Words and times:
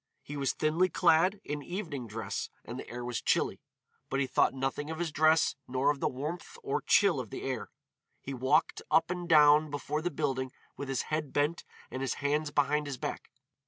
He 0.23 0.35
was 0.35 0.53
thinly 0.53 0.89
clad, 0.89 1.39
in 1.43 1.61
evening 1.61 2.07
dress, 2.07 2.49
and 2.65 2.79
the 2.79 2.89
air 2.89 3.05
was 3.05 3.21
chilly, 3.21 3.61
but 4.09 4.19
he 4.19 4.25
thought 4.25 4.55
nothing 4.55 4.89
of 4.89 4.97
his 4.97 5.11
dress 5.11 5.55
nor 5.67 5.91
of 5.91 5.99
the 5.99 6.07
warmth 6.07 6.57
or 6.63 6.81
chill 6.81 7.19
of 7.19 7.29
the 7.29 7.43
air. 7.43 7.69
He 8.19 8.33
walked 8.33 8.81
up 8.89 9.11
and 9.11 9.29
down 9.29 9.69
before 9.69 10.01
the 10.01 10.09
building 10.09 10.51
with 10.75 10.89
his 10.89 11.03
head 11.13 11.31
bent 11.31 11.63
and 11.91 12.01
his 12.01 12.15
hands 12.15 12.49
behind 12.49 12.87
his 12.87 12.97
back. 12.97 13.29